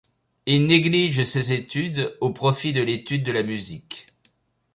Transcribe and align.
Il 0.47 0.65
néglige 0.65 1.23
ses 1.25 1.51
études 1.51 2.17
au 2.21 2.31
profit 2.33 2.73
de 2.73 2.81
l'étude 2.81 3.21
de 3.23 3.31
la 3.31 3.43
musique. 3.43 4.07